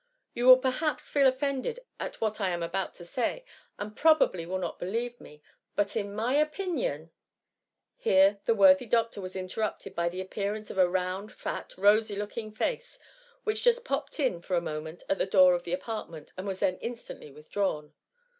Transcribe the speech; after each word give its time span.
^^ 0.01 0.03
You 0.33 0.47
will 0.47 0.57
perhaps 0.57 1.09
feel 1.09 1.27
offended 1.27 1.79
at 1.99 2.19
what 2.19 2.41
I 2.41 2.49
am 2.49 2.63
about 2.63 2.95
to 2.95 3.05
say, 3.05 3.45
and 3.77 3.95
probably 3.95 4.47
will 4.47 4.57
not 4.57 4.79
believe 4.79 5.17
Ime— 5.21 5.41
^but 5.77 5.95
in 5.95 6.15
my 6.15 6.33
opinion 6.33 7.01
^ 7.01 7.09
Here 7.97 8.39
the 8.45 8.55
worthy 8.55 8.87
doctor 8.87 9.21
was 9.21 9.35
interrupted 9.35 9.93
by 9.93 10.09
the 10.09 10.19
appearance 10.19 10.71
of 10.71 10.79
a 10.79 10.89
round, 10.89 11.31
fat) 11.31 11.75
rosy 11.77 12.15
looking 12.15 12.51
face, 12.51 12.97
which 13.43 13.63
just 13.63 13.85
popt 13.85 14.19
in 14.19 14.41
for 14.41 14.55
a 14.55 14.59
moment 14.59 15.03
at 15.07 15.19
the 15.19 15.27
door 15.27 15.53
of 15.53 15.61
the 15.65 15.73
apartment, 15.73 16.33
and 16.35 16.47
was 16.47 16.61
then 16.61 16.79
instantly 16.79 17.31
withdrawn. 17.31 17.93